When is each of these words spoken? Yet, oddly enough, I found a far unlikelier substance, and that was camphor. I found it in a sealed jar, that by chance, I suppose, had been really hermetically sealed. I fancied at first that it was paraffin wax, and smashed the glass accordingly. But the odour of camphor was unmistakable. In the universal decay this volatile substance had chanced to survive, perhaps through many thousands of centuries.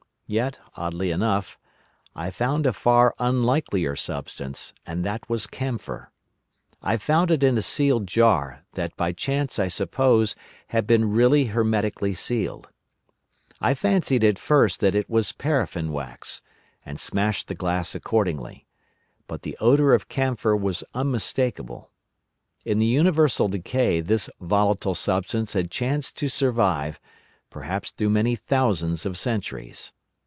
Yet, 0.27 0.59
oddly 0.77 1.11
enough, 1.11 1.59
I 2.15 2.31
found 2.31 2.65
a 2.65 2.71
far 2.71 3.13
unlikelier 3.19 3.97
substance, 3.97 4.73
and 4.85 5.03
that 5.03 5.29
was 5.29 5.45
camphor. 5.45 6.09
I 6.81 6.95
found 6.95 7.31
it 7.31 7.43
in 7.43 7.57
a 7.57 7.61
sealed 7.61 8.07
jar, 8.07 8.63
that 8.75 8.95
by 8.95 9.11
chance, 9.11 9.59
I 9.59 9.67
suppose, 9.67 10.33
had 10.67 10.87
been 10.87 11.11
really 11.11 11.47
hermetically 11.47 12.13
sealed. 12.13 12.69
I 13.59 13.73
fancied 13.73 14.23
at 14.23 14.39
first 14.39 14.79
that 14.79 14.95
it 14.95 15.09
was 15.09 15.33
paraffin 15.33 15.91
wax, 15.91 16.41
and 16.85 16.97
smashed 16.97 17.49
the 17.49 17.53
glass 17.53 17.93
accordingly. 17.93 18.65
But 19.27 19.41
the 19.41 19.57
odour 19.59 19.93
of 19.93 20.07
camphor 20.07 20.55
was 20.55 20.81
unmistakable. 20.93 21.91
In 22.63 22.79
the 22.79 22.85
universal 22.85 23.49
decay 23.49 23.99
this 23.99 24.29
volatile 24.39 24.95
substance 24.95 25.51
had 25.51 25.69
chanced 25.69 26.15
to 26.19 26.29
survive, 26.29 27.01
perhaps 27.49 27.91
through 27.91 28.11
many 28.11 28.37
thousands 28.37 29.05
of 29.05 29.17
centuries. 29.17 29.91